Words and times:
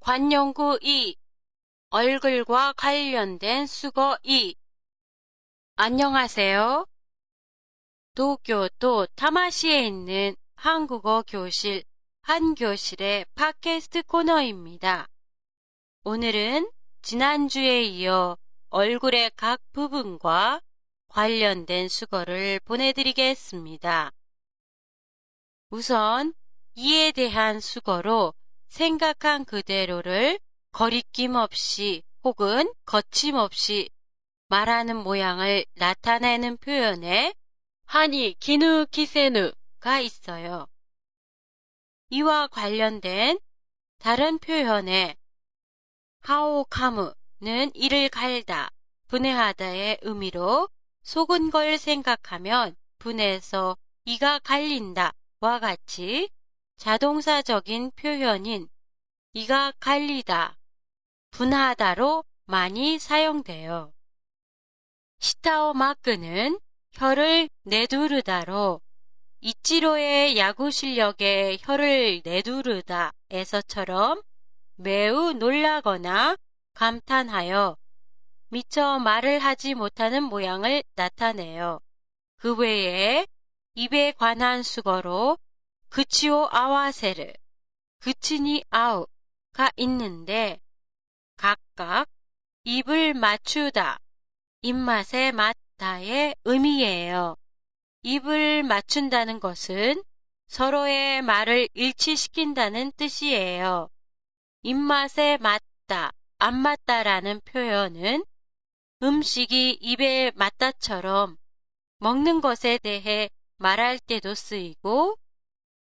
관용구 0.00 0.78
2 0.80 1.14
얼굴과 1.90 2.72
관련된 2.72 3.66
수거 3.66 4.18
2 4.22 4.56
안녕하세요. 5.76 6.86
도쿄도 8.14 9.08
타마시에 9.14 9.86
있는 9.86 10.36
한국어 10.54 11.22
교실 11.28 11.84
한 12.22 12.54
교실의 12.54 13.26
팟캐스트 13.34 14.04
코너입니다. 14.04 15.06
오늘은 16.04 16.70
지난주에 17.02 17.82
이어 17.82 18.38
얼굴의 18.70 19.32
각 19.36 19.60
부분과 19.72 20.62
관련된 21.08 21.88
수거를 21.88 22.58
보내드리겠습니다. 22.64 24.12
우선 25.68 26.32
이에 26.74 27.12
대한 27.12 27.60
수거로 27.60 28.32
생각한 28.70 29.44
그대로를 29.44 30.38
거리낌 30.72 31.34
없이 31.34 32.02
혹은 32.22 32.72
거침없이 32.86 33.90
말하는 34.48 34.96
모양을 34.96 35.64
나타내는 35.74 36.56
표현에 36.56 37.34
하니 37.84 38.34
기누 38.38 38.86
기세누가 38.90 40.00
있어요. 40.00 40.66
이와 42.10 42.46
관련된 42.46 43.38
다른 43.98 44.38
표현에 44.38 45.16
하오카무는 46.20 47.72
이를 47.74 48.08
갈다, 48.08 48.70
분해하다의 49.08 49.98
의미로 50.02 50.68
속은 51.02 51.50
걸 51.50 51.76
생각하면 51.76 52.76
분해서 52.98 53.76
이가 54.04 54.38
갈린다와 54.40 55.58
같이 55.60 56.30
자동사적인 56.80 57.90
표현인 57.90 58.66
이가 59.34 59.70
갈리다, 59.80 60.56
분하다로 61.30 62.24
많이 62.46 62.98
사용돼요. 62.98 63.92
시타오 65.18 65.74
마크는 65.74 66.58
혀를 66.92 67.50
내두르다로 67.64 68.80
이치로의 69.42 70.38
야구 70.38 70.70
실력에 70.70 71.58
혀를 71.60 72.22
내두르다에서처럼 72.24 74.22
매우 74.76 75.34
놀라거나 75.34 76.38
감탄하여 76.72 77.76
미처 78.48 78.98
말을 78.98 79.40
하지 79.40 79.74
못하는 79.74 80.22
모양을 80.22 80.82
나타내요. 80.94 81.80
그 82.36 82.56
외에 82.56 83.26
입에 83.74 84.12
관한 84.12 84.62
수거로 84.62 85.36
그치오 85.90 86.46
아와세르, 86.52 87.32
그치니 87.98 88.62
아우가 88.70 89.70
있는데 89.74 90.60
각각 91.36 92.08
입을 92.62 93.14
맞추다, 93.14 93.98
입맛에 94.62 95.32
맞다의 95.32 96.36
의미예요. 96.44 97.36
입을 98.02 98.62
맞춘다는 98.62 99.40
것은 99.40 100.04
서로의 100.46 101.22
말을 101.22 101.68
일치시킨다는 101.74 102.92
뜻이에요. 102.92 103.90
입맛에 104.62 105.38
맞다, 105.38 106.12
안 106.38 106.54
맞다라는 106.54 107.40
표현은 107.40 108.24
음식이 109.02 109.78
입에 109.80 110.30
맞다처럼 110.36 111.36
먹는 111.98 112.40
것에 112.40 112.78
대해 112.78 113.28
말할 113.56 113.98
때도 113.98 114.36
쓰이고 114.36 115.16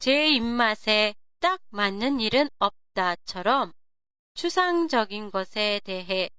제 0.00 0.28
입맛에 0.28 1.16
딱 1.40 1.60
맞는 1.70 2.20
일은 2.20 2.48
없다처럼 2.60 3.72
추상적인 4.34 5.32
것에 5.32 5.80
대해 5.82 6.30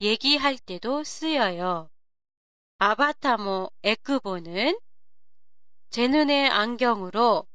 얘기할 0.00 0.56
때도 0.56 1.04
쓰여요. 1.04 1.90
아바타모 2.78 3.70
에크보는 3.82 4.78
제 5.90 6.08
눈의 6.08 6.48
안경으로 6.48 7.46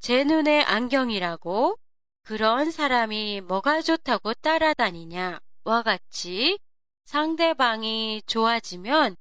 제 0.00 0.24
눈의 0.24 0.64
안경이라고 0.64 1.78
그런 2.22 2.70
사람이 2.70 3.40
뭐가 3.40 3.80
좋다고 3.80 4.34
따라다니냐와 4.34 5.82
같이 5.82 6.58
상대방이 7.06 8.22
좋아지면 8.26 9.16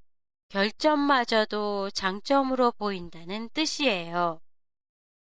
결점마저도 0.49 1.89
장점으로 1.91 2.73
보인다는 2.73 3.47
뜻이에요. 3.53 4.41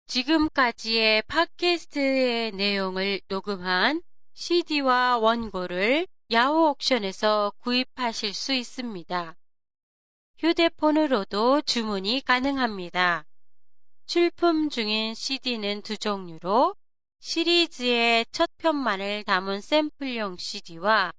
지금까지의 0.07 1.23
팟캐스트의 1.23 2.53
내용을 2.53 3.19
녹음한 3.27 4.01
CD와 4.33 5.17
원고를 5.17 6.07
야후 6.31 6.69
옥션에서 6.69 7.51
구입하실 7.59 8.33
수 8.33 8.53
있습니다. 8.53 9.35
휴대폰으로도 10.39 11.61
주문이 11.61 12.21
가능합니다. 12.23 13.25
출품 14.05 14.69
중인 14.69 15.13
CD는 15.13 15.81
두 15.81 15.97
종류로 15.97 16.75
시리즈의 17.19 18.25
첫 18.31 18.49
편만을 18.59 19.25
담은 19.25 19.59
샘플용 19.59 20.37
CD와 20.37 21.11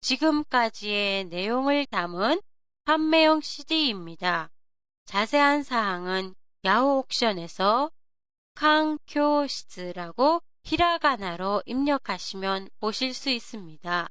지금까지의 0.00 1.24
내용을 1.24 1.84
담은 1.84 2.40
판매용 2.84 3.42
CD입니다. 3.42 4.50
자세한 5.04 5.64
사항은 5.64 6.34
야후 6.64 6.98
옥션에서 7.00 7.90
칸교시즈라고 8.54 10.42
히라가나로 10.64 11.62
입력하시면 11.66 12.68
보실 12.78 13.14
수 13.14 13.30
있습니다. 13.30 14.08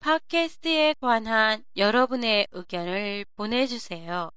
팟캐스트에 0.00 0.94
관한 1.00 1.64
여러분의 1.76 2.48
의견을 2.50 3.24
보내주세요. 3.36 4.30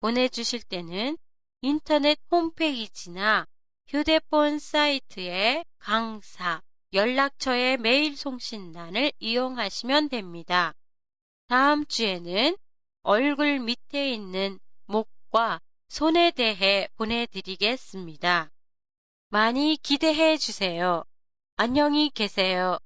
보내주실 0.00 0.62
때는 0.62 1.18
인터넷 1.60 2.18
홈페이지나 2.30 3.46
휴대폰 3.88 4.58
사이트의 4.58 5.64
강사, 5.78 6.62
연락처의 6.92 7.78
메일 7.78 8.16
송신란을 8.16 9.12
이용하시면 9.18 10.08
됩니다. 10.08 10.72
다음 11.48 11.84
주에는 11.84 12.56
얼굴 13.02 13.58
밑에 13.58 14.12
있는 14.12 14.60
목과 14.86 15.60
손에 15.88 16.30
대해 16.30 16.88
보내드리겠습니다. 16.96 18.51
많이 19.32 19.78
기대해 19.82 20.36
주세요. 20.36 21.04
안녕히 21.56 22.10
계세요. 22.10 22.78